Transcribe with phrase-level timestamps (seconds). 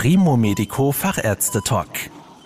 [0.00, 1.88] Primo Medico Fachärzte Talk.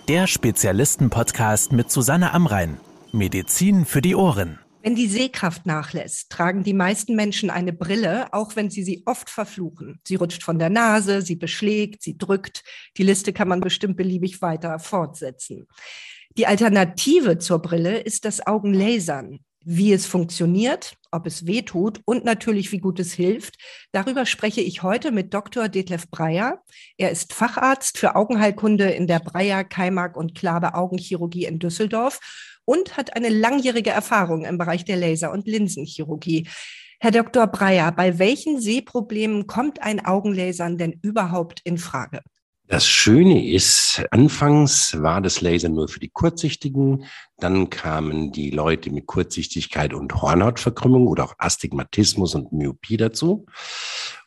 [0.07, 2.79] Der Spezialisten-Podcast mit Susanne Amrein.
[3.11, 4.57] Medizin für die Ohren.
[4.81, 9.29] Wenn die Sehkraft nachlässt, tragen die meisten Menschen eine Brille, auch wenn sie sie oft
[9.29, 9.99] verfluchen.
[10.03, 12.63] Sie rutscht von der Nase, sie beschlägt, sie drückt.
[12.97, 15.67] Die Liste kann man bestimmt beliebig weiter fortsetzen.
[16.35, 19.41] Die Alternative zur Brille ist das Augenlasern.
[19.65, 23.55] Wie es funktioniert, ob es weh tut und natürlich, wie gut es hilft.
[23.91, 25.69] Darüber spreche ich heute mit Dr.
[25.69, 26.61] Detlef Breyer.
[26.97, 32.19] Er ist Facharzt für Augenheilkunde in der Breyer, Keimark und Klabe Augenchirurgie in Düsseldorf
[32.65, 36.47] und hat eine langjährige Erfahrung im Bereich der Laser- und Linsenchirurgie.
[36.99, 37.47] Herr Dr.
[37.47, 42.21] Breyer, bei welchen Sehproblemen kommt ein Augenlasern denn überhaupt in Frage?
[42.67, 47.05] Das Schöne ist, anfangs war das Laser nur für die Kurzsichtigen,
[47.37, 53.45] dann kamen die Leute mit Kurzsichtigkeit und Hornhautverkrümmung oder auch Astigmatismus und Myopie dazu.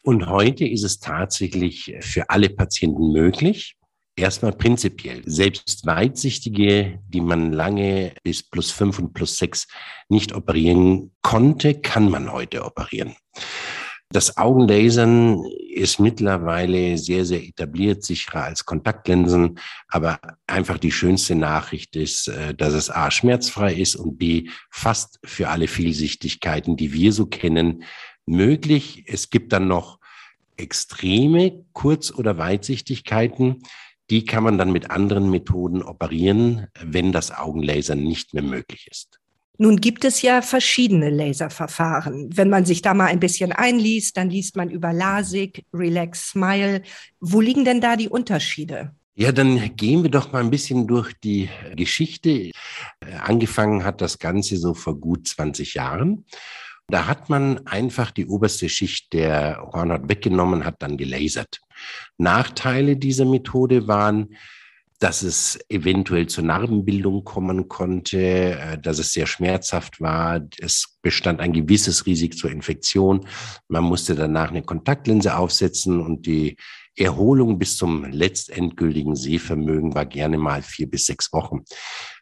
[0.03, 3.77] Und heute ist es tatsächlich für alle Patienten möglich.
[4.19, 5.23] Erstmal prinzipiell.
[5.27, 9.67] Selbst Weitsichtige, die man lange bis plus fünf und plus sechs
[10.09, 13.17] nicht operieren konnte, kann man heute operieren.
[14.11, 19.59] Das Augenlasern ist mittlerweile sehr, sehr etabliert, sicherer als Kontaktlinsen.
[19.89, 25.19] Aber einfach die schönste Nachricht ist, äh, dass es A, schmerzfrei ist und B, fast
[25.25, 27.83] für alle Vielsichtigkeiten, die wir so kennen,
[28.27, 29.05] möglich.
[29.07, 29.99] Es gibt dann noch
[30.57, 33.63] extreme Kurz- oder Weitsichtigkeiten.
[34.09, 39.19] Die kann man dann mit anderen Methoden operieren, wenn das Augenlasern nicht mehr möglich ist.
[39.59, 42.31] Nun gibt es ja verschiedene Laserverfahren.
[42.37, 46.83] Wenn man sich da mal ein bisschen einliest, dann liest man über LASIK, Relax Smile.
[47.21, 48.95] Wo liegen denn da die Unterschiede?
[49.15, 52.51] Ja, dann gehen wir doch mal ein bisschen durch die Geschichte.
[53.23, 56.27] Angefangen hat das Ganze so vor gut 20 Jahren.
[56.89, 61.61] Da hat man einfach die oberste Schicht der Hornhaut weggenommen, hat dann gelasert.
[62.19, 64.37] Nachteile dieser Methode waren,
[64.99, 70.41] dass es eventuell zur Narbenbildung kommen konnte, äh, dass es sehr schmerzhaft war.
[70.59, 73.27] Es bestand ein gewisses Risiko zur Infektion.
[73.69, 76.57] Man musste danach eine Kontaktlinse aufsetzen und die
[76.97, 81.65] Erholung bis zum letztendgültigen Sehvermögen war gerne mal vier bis sechs Wochen.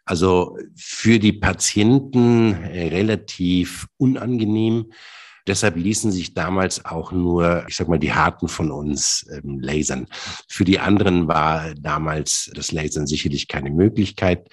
[0.05, 4.93] Also für die Patienten äh, relativ unangenehm.
[5.47, 10.07] Deshalb ließen sich damals auch nur, ich sag mal, die Harten von uns ähm, lasern.
[10.49, 14.49] Für die anderen war damals das Lasern sicherlich keine Möglichkeit.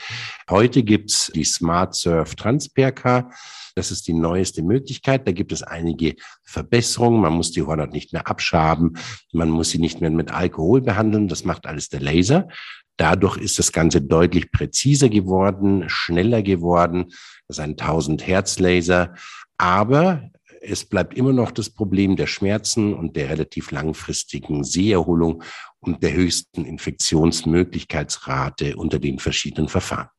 [0.50, 3.30] Heute gibt's die Smart Surf Transperca.
[3.76, 5.26] Das ist die neueste Möglichkeit.
[5.26, 7.22] Da gibt es einige Verbesserungen.
[7.22, 8.98] Man muss die Hornhaut nicht mehr abschaben.
[9.32, 11.30] Man muss sie nicht mehr mit Alkohol behandeln.
[11.30, 12.50] Das macht alles der Laser.
[12.98, 17.06] Dadurch ist das Ganze deutlich präziser geworden, schneller geworden.
[17.48, 19.16] Das ist ein 1000 Hertz Laser.
[19.58, 20.30] Aber
[20.62, 25.44] es bleibt immer noch das Problem der Schmerzen und der relativ langfristigen Seherholung
[25.80, 30.10] und der höchsten Infektionsmöglichkeitsrate unter den verschiedenen Verfahren.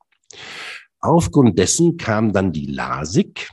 [0.99, 3.51] Aufgrund dessen kam dann die LASIK.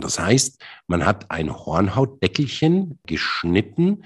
[0.00, 4.04] Das heißt, man hat ein Hornhautdeckelchen geschnitten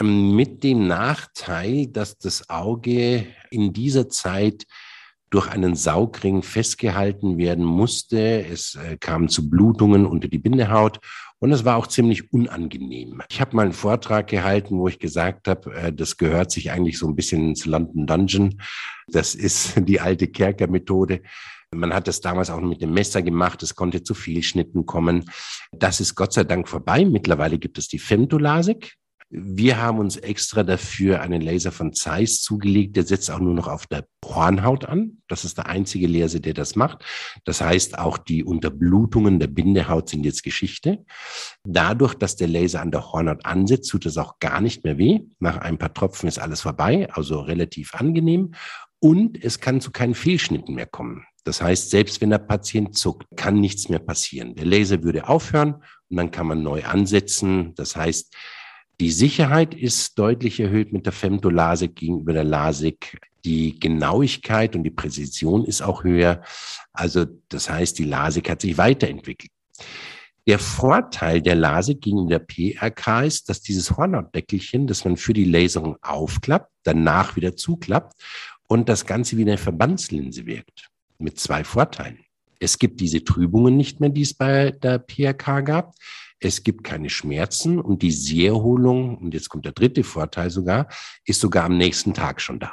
[0.00, 4.66] ähm, mit dem Nachteil, dass das Auge in dieser Zeit
[5.30, 8.46] durch einen Saugring festgehalten werden musste.
[8.46, 11.00] Es äh, kam zu Blutungen unter die Bindehaut
[11.38, 13.22] und es war auch ziemlich unangenehm.
[13.30, 16.98] Ich habe mal einen Vortrag gehalten, wo ich gesagt habe, äh, das gehört sich eigentlich
[16.98, 18.60] so ein bisschen ins London Dungeon.
[19.08, 21.22] Das ist die alte Kerkermethode.
[21.74, 23.62] Man hat das damals auch mit dem Messer gemacht.
[23.62, 25.24] Es konnte zu viel Schnitten kommen.
[25.72, 27.04] Das ist Gott sei Dank vorbei.
[27.04, 28.96] Mittlerweile gibt es die Femtolasik.
[29.28, 32.96] Wir haben uns extra dafür einen Laser von Zeiss zugelegt.
[32.96, 35.18] Der setzt auch nur noch auf der Hornhaut an.
[35.26, 37.04] Das ist der einzige Laser, der das macht.
[37.44, 41.04] Das heißt, auch die Unterblutungen der Bindehaut sind jetzt Geschichte.
[41.64, 45.20] Dadurch, dass der Laser an der Hornhaut ansetzt, tut es auch gar nicht mehr weh.
[45.40, 48.52] Nach ein paar Tropfen ist alles vorbei, also relativ angenehm.
[49.00, 51.24] Und es kann zu keinen Fehlschnitten mehr kommen.
[51.42, 54.54] Das heißt, selbst wenn der Patient zuckt, kann nichts mehr passieren.
[54.54, 55.74] Der Laser würde aufhören
[56.08, 57.72] und dann kann man neu ansetzen.
[57.76, 58.34] Das heißt,
[59.00, 63.18] die Sicherheit ist deutlich erhöht mit der Femtolasik gegenüber der LASIK.
[63.44, 66.42] Die Genauigkeit und die Präzision ist auch höher.
[66.92, 69.50] Also das heißt, die LASIK hat sich weiterentwickelt.
[70.46, 75.44] Der Vorteil der LASIK gegenüber der PRK ist, dass dieses Hornhautdeckelchen, das man für die
[75.44, 78.14] Laserung aufklappt, danach wieder zuklappt
[78.66, 80.88] und das Ganze wie eine Verbandslinse wirkt.
[81.18, 82.20] Mit zwei Vorteilen.
[82.58, 85.94] Es gibt diese Trübungen nicht mehr, die es bei der PRK gab.
[86.38, 90.88] Es gibt keine Schmerzen und die Seherholung, und jetzt kommt der dritte Vorteil sogar,
[91.24, 92.72] ist sogar am nächsten Tag schon da.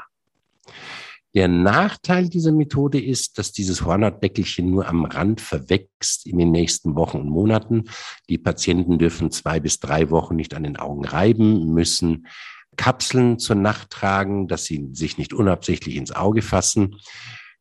[1.35, 6.95] Der Nachteil dieser Methode ist, dass dieses Hornhautdeckelchen nur am Rand verwächst in den nächsten
[6.95, 7.85] Wochen und Monaten.
[8.29, 12.27] Die Patienten dürfen zwei bis drei Wochen nicht an den Augen reiben, müssen
[12.75, 16.97] Kapseln zur Nacht tragen, dass sie sich nicht unabsichtlich ins Auge fassen.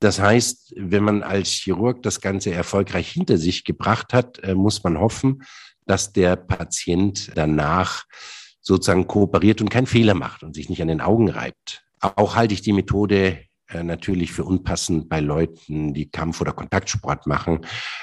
[0.00, 4.82] Das heißt, wenn man als Chirurg das Ganze erfolgreich hinter sich gebracht hat, äh, muss
[4.82, 5.44] man hoffen,
[5.87, 8.05] dass der Patient danach
[8.61, 11.84] sozusagen kooperiert und keinen Fehler macht und sich nicht an den Augen reibt.
[12.00, 13.38] Auch halte ich die Methode
[13.73, 17.61] äh, natürlich für unpassend bei Leuten, die Kampf- oder Kontaktsport machen,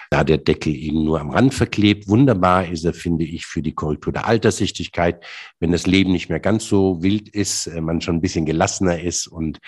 [0.10, 2.08] da der Deckel eben nur am Rand verklebt.
[2.08, 5.24] Wunderbar ist er, finde ich, für die Korrektur der Alterssichtigkeit,
[5.60, 9.02] wenn das Leben nicht mehr ganz so wild ist, äh, man schon ein bisschen gelassener
[9.02, 9.60] ist und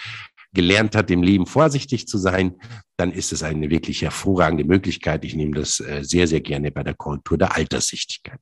[0.54, 2.56] gelernt hat, im Leben vorsichtig zu sein,
[2.98, 5.24] dann ist es eine wirklich hervorragende Möglichkeit.
[5.26, 8.40] Ich nehme das äh, sehr, sehr gerne bei der Korrektur der Alterssichtigkeit.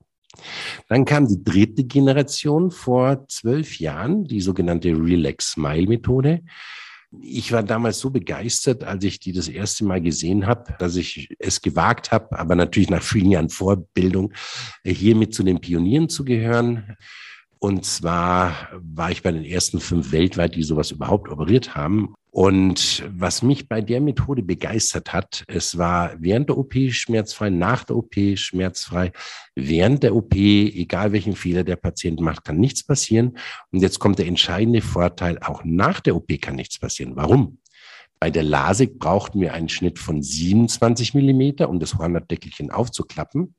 [0.88, 6.42] Dann kam die dritte Generation vor zwölf Jahren, die sogenannte Relax Smile Methode.
[7.20, 11.34] Ich war damals so begeistert, als ich die das erste Mal gesehen habe, dass ich
[11.40, 14.32] es gewagt habe, aber natürlich nach vielen Jahren Vorbildung,
[14.84, 16.96] hier mit zu den Pionieren zu gehören.
[17.62, 22.14] Und zwar war ich bei den ersten fünf weltweit, die sowas überhaupt operiert haben.
[22.30, 27.84] Und was mich bei der Methode begeistert hat, es war während der OP schmerzfrei, nach
[27.84, 29.12] der OP schmerzfrei,
[29.54, 33.36] während der OP, egal welchen Fehler der Patient macht, kann nichts passieren.
[33.72, 37.14] Und jetzt kommt der entscheidende Vorteil, auch nach der OP kann nichts passieren.
[37.14, 37.58] Warum?
[38.20, 43.54] Bei der LASIK brauchten wir einen Schnitt von 27 Millimeter, um das Hornhautdeckelchen aufzuklappen.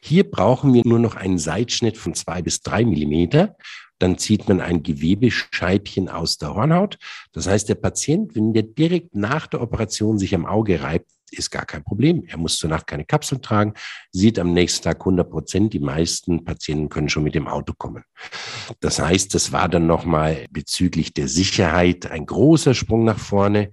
[0.00, 3.56] Hier brauchen wir nur noch einen Seitschnitt von zwei bis drei Millimeter
[4.00, 6.98] dann zieht man ein Gewebescheibchen aus der Hornhaut.
[7.32, 11.50] Das heißt, der Patient, wenn der direkt nach der Operation sich am Auge reibt, ist
[11.50, 12.24] gar kein Problem.
[12.26, 13.74] Er muss zur Nacht keine Kapsel tragen,
[14.10, 15.72] sieht am nächsten Tag 100 Prozent.
[15.74, 18.02] Die meisten Patienten können schon mit dem Auto kommen.
[18.80, 23.70] Das heißt, das war dann nochmal bezüglich der Sicherheit ein großer Sprung nach vorne.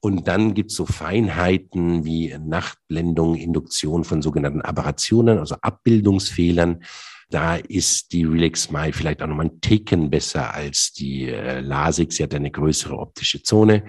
[0.00, 6.82] Und dann gibt's so Feinheiten wie Nachtblendung, Induktion von sogenannten Aberrationen, also Abbildungsfehlern.
[7.28, 12.12] Da ist die Relax Smile vielleicht auch nochmal ein Ticken besser als die äh, LASIK.
[12.12, 13.84] Sie hat eine größere optische Zone.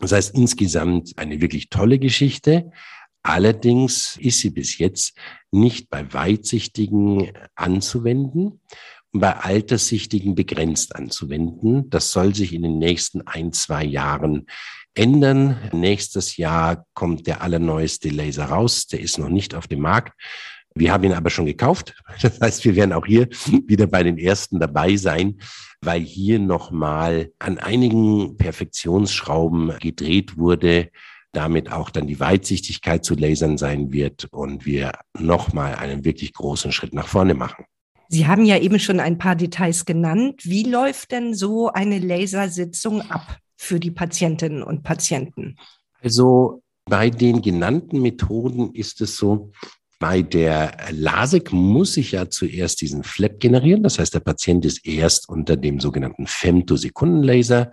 [0.00, 2.70] Das heißt insgesamt eine wirklich tolle Geschichte.
[3.22, 5.16] Allerdings ist sie bis jetzt
[5.50, 8.60] nicht bei Weitsichtigen anzuwenden und
[9.20, 11.88] bei Alterssichtigen begrenzt anzuwenden.
[11.90, 14.46] Das soll sich in den nächsten ein, zwei Jahren
[14.94, 15.56] ändern.
[15.72, 18.86] Nächstes Jahr kommt der allerneueste Laser raus.
[18.86, 20.18] Der ist noch nicht auf dem Markt.
[20.74, 21.94] Wir haben ihn aber schon gekauft.
[22.22, 23.28] Das heißt, wir werden auch hier
[23.66, 25.40] wieder bei den ersten dabei sein,
[25.80, 30.90] weil hier nochmal an einigen Perfektionsschrauben gedreht wurde,
[31.32, 36.72] damit auch dann die Weitsichtigkeit zu Lasern sein wird und wir nochmal einen wirklich großen
[36.72, 37.64] Schritt nach vorne machen.
[38.08, 40.40] Sie haben ja eben schon ein paar Details genannt.
[40.44, 45.56] Wie läuft denn so eine Lasersitzung ab für die Patientinnen und Patienten?
[46.00, 49.52] Also bei den genannten Methoden ist es so,
[49.98, 53.82] bei der LASIK muss ich ja zuerst diesen Flap generieren.
[53.82, 57.72] Das heißt, der Patient ist erst unter dem sogenannten Femtosekundenlaser.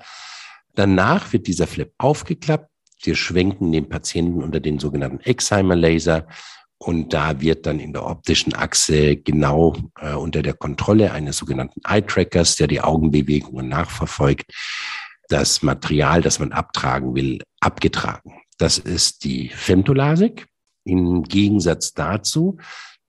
[0.74, 2.70] Danach wird dieser Flap aufgeklappt.
[3.04, 6.28] Wir schwenken den Patienten unter den sogenannten Excimer-Laser.
[6.78, 11.82] Und da wird dann in der optischen Achse genau äh, unter der Kontrolle eines sogenannten
[11.86, 14.52] Eye-Trackers, der die Augenbewegungen nachverfolgt,
[15.30, 18.42] das Material, das man abtragen will, abgetragen.
[18.58, 20.48] Das ist die Femtolasik.
[20.84, 22.58] Im Gegensatz dazu,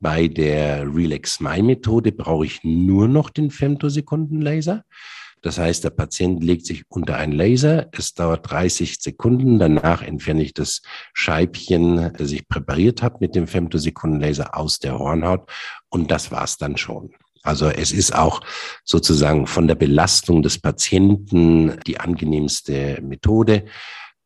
[0.00, 4.84] bei der Relax Smile Methode brauche ich nur noch den Femtosekundenlaser.
[5.42, 7.88] Das heißt, der Patient legt sich unter einen Laser.
[7.92, 9.58] Es dauert 30 Sekunden.
[9.58, 15.48] Danach entferne ich das Scheibchen, das ich präpariert habe mit dem Femtosekundenlaser aus der Hornhaut.
[15.88, 17.14] Und das war's dann schon.
[17.42, 18.40] Also es ist auch
[18.84, 23.66] sozusagen von der Belastung des Patienten die angenehmste Methode.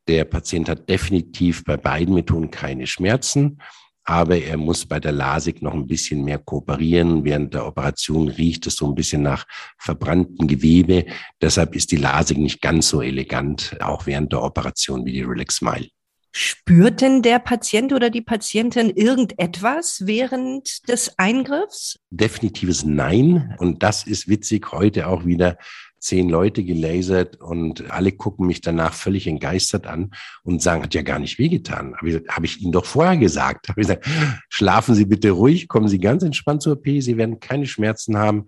[0.09, 3.61] Der Patient hat definitiv bei beiden Methoden keine Schmerzen,
[4.05, 7.25] aber er muss bei der LASIK noch ein bisschen mehr kooperieren.
[7.25, 9.47] Während der Operation riecht es so ein bisschen nach
[9.79, 11.07] verbranntem Gewebe.
[11.41, 15.57] Deshalb ist die LASIK nicht ganz so elegant, auch während der Operation wie die Relax
[15.57, 15.89] Smile.
[16.33, 21.99] Spürt denn der Patient oder die Patientin irgendetwas während des Eingriffs?
[22.11, 23.57] Definitives Nein.
[23.59, 25.59] Und das ist witzig heute auch wieder
[26.01, 30.11] zehn Leute gelasert und alle gucken mich danach völlig entgeistert an
[30.43, 31.95] und sagen, hat ja gar nicht wehgetan.
[31.97, 33.69] Habe ich, hab ich Ihnen doch vorher gesagt.
[33.69, 34.09] Habe ich gesagt,
[34.49, 38.47] schlafen Sie bitte ruhig, kommen Sie ganz entspannt zur OP, Sie werden keine Schmerzen haben.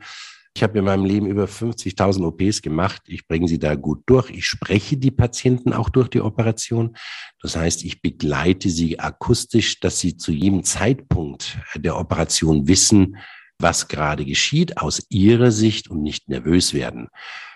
[0.54, 3.02] Ich habe in meinem Leben über 50.000 OPs gemacht.
[3.06, 4.28] Ich bringe sie da gut durch.
[4.30, 6.94] Ich spreche die Patienten auch durch die Operation.
[7.40, 13.16] Das heißt, ich begleite sie akustisch, dass sie zu jedem Zeitpunkt der Operation wissen,
[13.58, 17.08] was gerade geschieht aus ihrer Sicht und nicht nervös werden.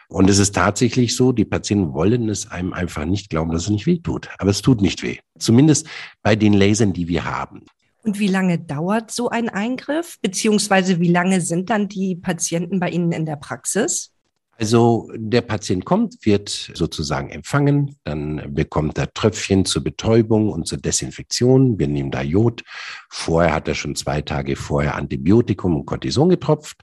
[0.08, 3.70] Und es ist tatsächlich so, die Patienten wollen es einem einfach nicht glauben, dass es
[3.70, 4.28] nicht weh tut.
[4.38, 5.18] Aber es tut nicht weh.
[5.38, 5.88] Zumindest
[6.22, 7.64] bei den Lasern, die wir haben.
[8.04, 10.18] Und wie lange dauert so ein Eingriff?
[10.22, 14.12] Beziehungsweise wie lange sind dann die Patienten bei Ihnen in der Praxis?
[14.58, 20.78] Also der Patient kommt, wird sozusagen empfangen, dann bekommt er Tröpfchen zur Betäubung und zur
[20.78, 21.78] Desinfektion.
[21.78, 22.62] Wir nehmen da Jod.
[23.10, 26.80] Vorher hat er schon zwei Tage vorher Antibiotikum und Cortison getropft.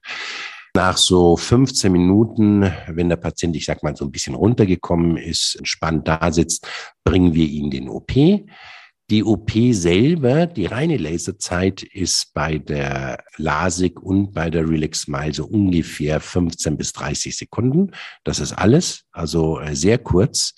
[0.76, 5.56] Nach so 15 Minuten, wenn der Patient, ich sag mal, so ein bisschen runtergekommen ist,
[5.56, 6.68] entspannt da sitzt,
[7.04, 8.12] bringen wir ihn den OP.
[9.14, 15.36] Die OP selber, die reine Laserzeit ist bei der LASIK und bei der Relax Smile
[15.36, 17.92] so ungefähr 15 bis 30 Sekunden.
[18.24, 20.56] Das ist alles, also äh, sehr kurz.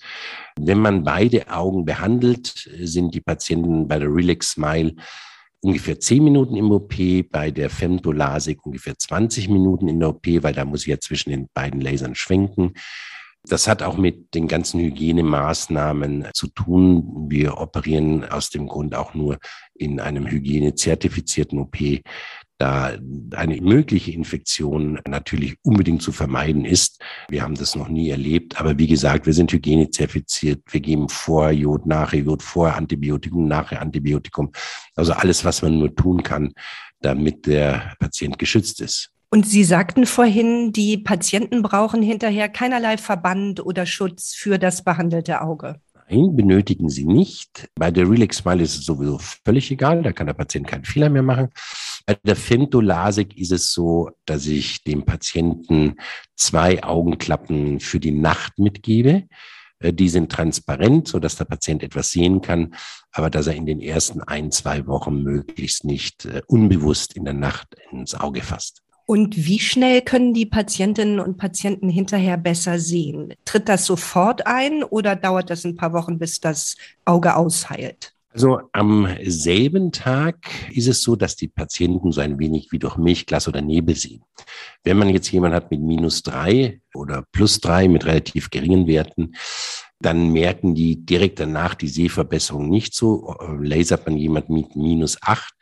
[0.58, 4.94] Wenn man beide Augen behandelt, sind die Patienten bei der Relax Smile
[5.60, 6.94] ungefähr 10 Minuten im OP,
[7.30, 11.28] bei der Femtolasik ungefähr 20 Minuten in der OP, weil da muss ich ja zwischen
[11.28, 12.72] den beiden Lasern schwenken.
[13.48, 17.26] Das hat auch mit den ganzen Hygienemaßnahmen zu tun.
[17.28, 19.38] Wir operieren aus dem Grund auch nur
[19.74, 21.76] in einem hygienezertifizierten OP,
[22.58, 22.96] da
[23.34, 27.02] eine mögliche Infektion natürlich unbedingt zu vermeiden ist.
[27.28, 30.62] Wir haben das noch nie erlebt, aber wie gesagt, wir sind hygienezertifiziert.
[30.70, 34.52] Wir geben vor Jod, nachher Jod, vor Antibiotikum, nachher Antibiotikum.
[34.94, 36.52] Also alles, was man nur tun kann,
[37.00, 39.12] damit der Patient geschützt ist.
[39.30, 45.42] Und Sie sagten vorhin, die Patienten brauchen hinterher keinerlei Verband oder Schutz für das behandelte
[45.42, 45.80] Auge.
[46.08, 47.68] Nein, benötigen sie nicht.
[47.74, 51.10] Bei der Relax Smile ist es sowieso völlig egal, da kann der Patient keinen Fehler
[51.10, 51.48] mehr machen.
[52.06, 55.96] Bei der Femtolasik ist es so, dass ich dem Patienten
[56.36, 59.24] zwei Augenklappen für die Nacht mitgebe.
[59.80, 62.74] Äh, die sind transparent, so dass der Patient etwas sehen kann,
[63.10, 67.34] aber dass er in den ersten ein, zwei Wochen möglichst nicht äh, unbewusst in der
[67.34, 68.85] Nacht ins Auge fasst.
[69.06, 73.34] Und wie schnell können die Patientinnen und Patienten hinterher besser sehen?
[73.44, 78.12] Tritt das sofort ein oder dauert das ein paar Wochen, bis das Auge ausheilt?
[78.32, 80.36] Also am selben Tag
[80.70, 84.24] ist es so, dass die Patienten so ein wenig wie durch Milchglas oder Nebel sehen.
[84.82, 89.36] Wenn man jetzt jemanden hat mit minus drei oder plus drei mit relativ geringen Werten,
[90.00, 93.34] dann merken die direkt danach die Sehverbesserung nicht so.
[93.62, 95.54] Lasert man jemand mit minus acht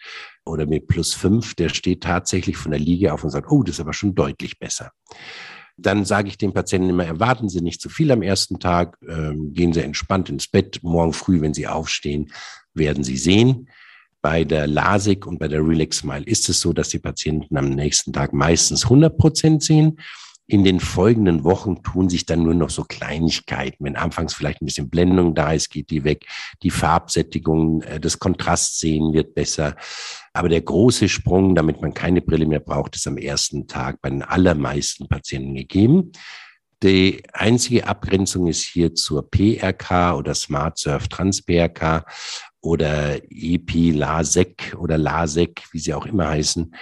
[0.44, 3.76] oder mit plus fünf, der steht tatsächlich von der Liege auf und sagt, oh, das
[3.76, 4.92] ist aber schon deutlich besser.
[5.76, 9.52] Dann sage ich den Patienten immer, erwarten Sie nicht zu viel am ersten Tag, ähm,
[9.52, 10.80] gehen Sie entspannt ins Bett.
[10.82, 12.30] Morgen früh, wenn Sie aufstehen,
[12.74, 13.68] werden Sie sehen.
[14.22, 17.70] Bei der LASIK und bei der Relax Smile ist es so, dass die Patienten am
[17.70, 19.98] nächsten Tag meistens 100 Prozent sehen.
[20.46, 23.82] In den folgenden Wochen tun sich dann nur noch so Kleinigkeiten.
[23.84, 26.26] Wenn anfangs vielleicht ein bisschen Blendung da ist, geht die weg.
[26.62, 29.74] Die Farbsättigung, äh, das Kontrastsehen wird besser.
[30.34, 34.10] Aber der große Sprung, damit man keine Brille mehr braucht, ist am ersten Tag bei
[34.10, 36.12] den allermeisten Patienten gegeben.
[36.82, 42.04] Die einzige Abgrenzung ist hier zur PRK oder Smart Surf Trans PRK
[42.60, 46.74] oder EP LASEC oder LASEC, wie sie auch immer heißen.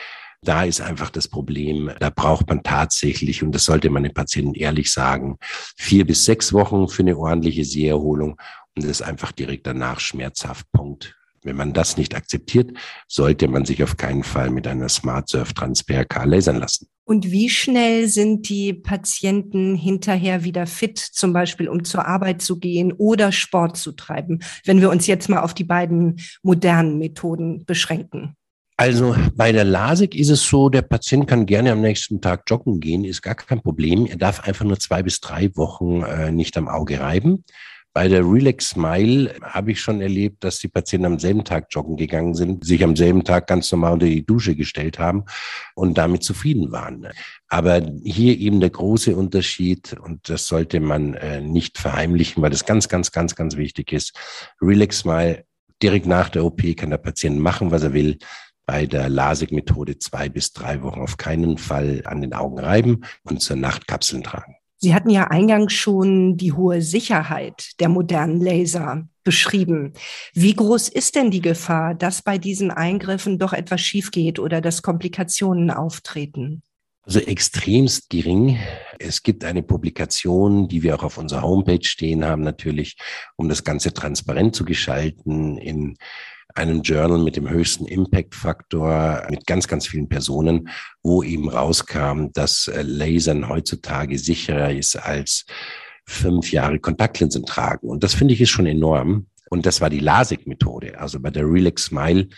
[0.45, 4.55] Da ist einfach das Problem, da braucht man tatsächlich, und das sollte man den Patienten
[4.55, 5.37] ehrlich sagen,
[5.77, 8.37] vier bis sechs Wochen für eine ordentliche Seherholung
[8.75, 10.67] und das ist einfach direkt danach schmerzhaft.
[10.73, 11.17] Punkt.
[11.45, 12.71] Wenn man das nicht akzeptiert,
[13.09, 16.87] sollte man sich auf keinen Fall mit einer Smart Surf Transfer K lasern lassen.
[17.05, 22.61] Und wie schnell sind die Patienten hinterher wieder fit, zum Beispiel um zur Arbeit zu
[22.61, 27.65] gehen oder Sport zu treiben, wenn wir uns jetzt mal auf die beiden modernen Methoden
[27.65, 28.37] beschränken?
[28.77, 32.81] Also bei der LASIK ist es so, der Patient kann gerne am nächsten Tag joggen
[32.81, 34.07] gehen, ist gar kein Problem.
[34.07, 37.45] Er darf einfach nur zwei bis drei Wochen äh, nicht am Auge reiben.
[37.95, 41.99] Bei der Relax Smile habe ich schon erlebt, dass die Patienten am selben Tag joggen
[41.99, 45.25] gegangen sind, sich am selben Tag ganz normal unter die Dusche gestellt haben
[45.75, 47.09] und damit zufrieden waren.
[47.49, 52.65] Aber hier eben der große Unterschied, und das sollte man äh, nicht verheimlichen, weil das
[52.65, 54.17] ganz, ganz, ganz, ganz wichtig ist.
[54.63, 55.45] Relax Smile
[55.83, 58.17] direkt nach der OP kann der Patient machen, was er will
[58.67, 63.41] bei der LASIK-Methode zwei bis drei Wochen auf keinen Fall an den Augen reiben und
[63.41, 64.57] zur Nacht Kapseln tragen.
[64.79, 69.93] Sie hatten ja eingangs schon die hohe Sicherheit der modernen Laser beschrieben.
[70.35, 74.61] Wie groß ist denn die Gefahr, dass bei diesen Eingriffen doch etwas schief geht oder
[74.61, 76.63] dass Komplikationen auftreten?
[77.05, 78.59] Also extremst gering.
[78.99, 82.97] Es gibt eine Publikation, die wir auch auf unserer Homepage stehen haben, natürlich,
[83.37, 85.97] um das Ganze transparent zu gestalten in
[86.55, 90.69] einem Journal mit dem höchsten Impact-Faktor mit ganz, ganz vielen Personen,
[91.03, 95.45] wo eben rauskam, dass äh, Lasern heutzutage sicherer ist als
[96.07, 97.89] fünf Jahre Kontaktlinsen tragen.
[97.89, 99.27] Und das finde ich ist schon enorm.
[99.51, 100.99] Und das war die LASIK-Methode.
[100.99, 102.29] Also bei der Relax Smile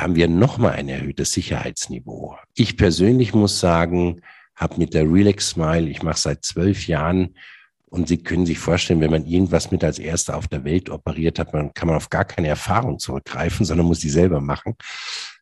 [0.00, 2.36] haben wir nochmal ein erhöhtes Sicherheitsniveau.
[2.54, 4.22] Ich persönlich muss sagen,
[4.56, 7.36] habe mit der Relax Smile, ich mache seit zwölf Jahren
[7.92, 11.38] und Sie können sich vorstellen, wenn man irgendwas mit als Erster auf der Welt operiert
[11.38, 14.76] hat, man kann man auf gar keine Erfahrung zurückgreifen, sondern muss die selber machen.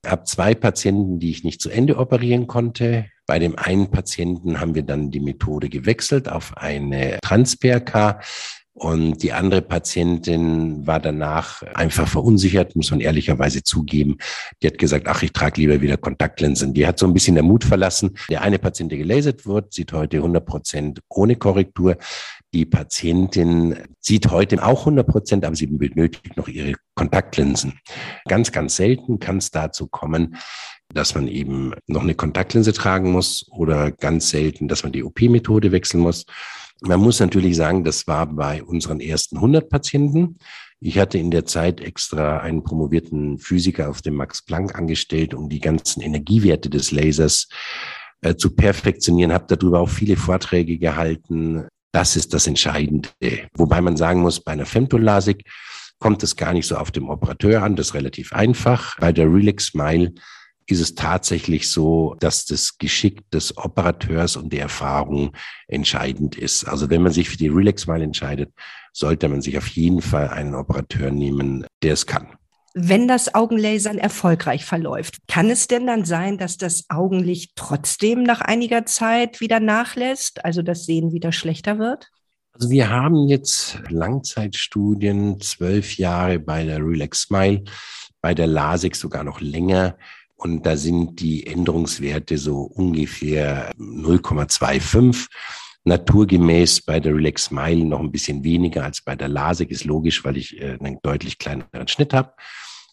[0.04, 3.06] Ich habe zwei Patienten, die ich nicht zu Ende operieren konnte.
[3.30, 8.20] Bei dem einen Patienten haben wir dann die Methode gewechselt auf eine Trans-PRK.
[8.72, 14.16] Und die andere Patientin war danach einfach verunsichert, muss man ehrlicherweise zugeben.
[14.60, 16.74] Die hat gesagt, ach, ich trage lieber wieder Kontaktlinsen.
[16.74, 18.16] Die hat so ein bisschen der Mut verlassen.
[18.28, 21.98] Der eine Patient, der gelasert wird, sieht heute 100 Prozent ohne Korrektur.
[22.52, 27.78] Die Patientin sieht heute auch 100 Prozent, aber sie benötigt noch ihre Kontaktlinsen.
[28.26, 30.36] Ganz, ganz selten kann es dazu kommen,
[30.92, 35.72] dass man eben noch eine Kontaktlinse tragen muss oder ganz selten, dass man die OP-Methode
[35.72, 36.24] wechseln muss.
[36.82, 40.38] Man muss natürlich sagen, das war bei unseren ersten 100 Patienten.
[40.80, 45.48] Ich hatte in der Zeit extra einen promovierten Physiker auf dem Max Planck angestellt, um
[45.50, 47.48] die ganzen Energiewerte des Lasers
[48.22, 51.68] äh, zu perfektionieren, habe darüber auch viele Vorträge gehalten.
[51.92, 53.10] Das ist das Entscheidende.
[53.54, 55.44] Wobei man sagen muss, bei einer Femtolasik
[55.98, 57.76] kommt es gar nicht so auf dem Operateur an.
[57.76, 58.98] Das ist relativ einfach.
[58.98, 60.14] Bei der Relax Smile
[60.70, 65.32] ist es tatsächlich so, dass das Geschick des Operateurs und die Erfahrung
[65.68, 66.64] entscheidend ist.
[66.64, 68.52] Also wenn man sich für die Relax Smile entscheidet,
[68.92, 72.28] sollte man sich auf jeden Fall einen Operateur nehmen, der es kann.
[72.72, 78.40] Wenn das Augenlasern erfolgreich verläuft, kann es denn dann sein, dass das Augenlicht trotzdem nach
[78.40, 82.10] einiger Zeit wieder nachlässt, also das Sehen wieder schlechter wird?
[82.52, 87.64] Also wir haben jetzt Langzeitstudien, zwölf Jahre bei der Relax Smile,
[88.20, 89.96] bei der LASIK sogar noch länger.
[90.40, 95.28] Und da sind die Änderungswerte so ungefähr 0,25.
[95.84, 100.24] Naturgemäß bei der Relax Smile noch ein bisschen weniger als bei der LASIK, ist logisch,
[100.24, 102.32] weil ich äh, einen deutlich kleineren Schnitt habe.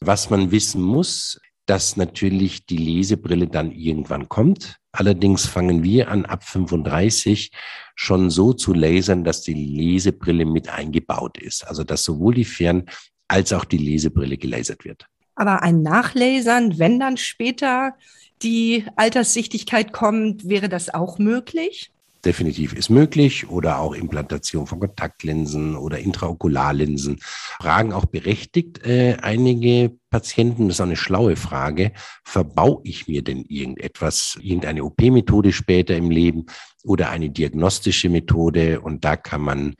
[0.01, 4.77] Was man wissen muss, dass natürlich die Lesebrille dann irgendwann kommt.
[4.91, 7.51] Allerdings fangen wir an, ab 35
[7.95, 11.65] schon so zu lasern, dass die Lesebrille mit eingebaut ist.
[11.65, 12.89] Also dass sowohl die Fern-
[13.29, 15.05] als auch die Lesebrille gelasert wird.
[15.37, 17.93] Aber ein Nachlasern, wenn dann später
[18.41, 21.91] die Alterssichtigkeit kommt, wäre das auch möglich?
[22.25, 27.19] definitiv ist möglich oder auch Implantation von Kontaktlinsen oder Intraokularlinsen.
[27.21, 31.93] Fragen auch berechtigt äh, einige Patienten, das ist auch eine schlaue Frage,
[32.25, 36.47] verbau ich mir denn irgendetwas, irgendeine OP-Methode später im Leben
[36.83, 39.75] oder eine diagnostische Methode und da kann man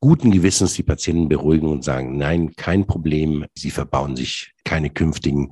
[0.00, 5.50] guten Gewissens die Patienten beruhigen und sagen, nein, kein Problem, sie verbauen sich keine künftigen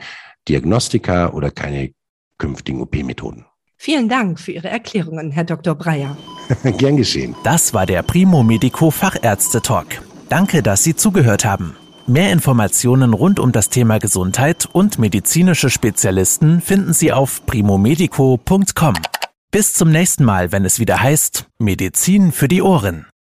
[0.48, 1.92] Diagnostika oder keine
[2.38, 3.46] künftigen OP-Methoden.
[3.76, 5.74] Vielen Dank für Ihre Erklärungen, Herr Dr.
[5.74, 6.16] Breyer.
[6.78, 7.34] Gern geschehen.
[7.44, 9.86] Das war der Primo Medico Fachärzte Talk.
[10.28, 11.76] Danke, dass Sie zugehört haben.
[12.06, 18.94] Mehr Informationen rund um das Thema Gesundheit und medizinische Spezialisten finden Sie auf primomedico.com.
[19.50, 23.06] Bis zum nächsten Mal, wenn es wieder heißt Medizin für die Ohren.